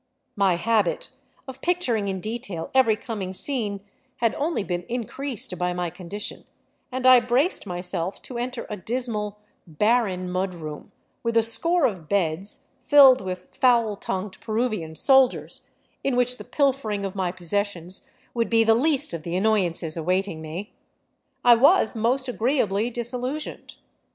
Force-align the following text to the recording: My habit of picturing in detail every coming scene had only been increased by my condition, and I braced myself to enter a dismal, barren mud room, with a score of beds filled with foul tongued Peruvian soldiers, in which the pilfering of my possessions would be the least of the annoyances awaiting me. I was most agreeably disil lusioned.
My 0.35 0.55
habit 0.55 1.09
of 1.47 1.61
picturing 1.61 2.07
in 2.07 2.19
detail 2.21 2.71
every 2.73 2.95
coming 2.95 3.33
scene 3.33 3.81
had 4.17 4.33
only 4.33 4.63
been 4.63 4.81
increased 4.89 5.59
by 5.59 5.73
my 5.73 5.91
condition, 5.91 6.43
and 6.91 7.05
I 7.05 7.19
braced 7.19 7.67
myself 7.67 8.19
to 8.23 8.39
enter 8.39 8.65
a 8.67 8.75
dismal, 8.77 9.37
barren 9.67 10.27
mud 10.27 10.55
room, 10.55 10.91
with 11.21 11.37
a 11.37 11.43
score 11.43 11.85
of 11.85 12.09
beds 12.09 12.69
filled 12.81 13.21
with 13.21 13.47
foul 13.51 13.95
tongued 13.95 14.39
Peruvian 14.41 14.95
soldiers, 14.95 15.67
in 16.03 16.15
which 16.15 16.39
the 16.39 16.45
pilfering 16.45 17.05
of 17.05 17.13
my 17.13 17.31
possessions 17.31 18.09
would 18.33 18.49
be 18.49 18.63
the 18.63 18.73
least 18.73 19.13
of 19.13 19.21
the 19.21 19.35
annoyances 19.35 19.95
awaiting 19.95 20.41
me. 20.41 20.73
I 21.43 21.53
was 21.53 21.95
most 21.95 22.27
agreeably 22.27 22.91
disil 22.91 23.21
lusioned. 23.21 23.75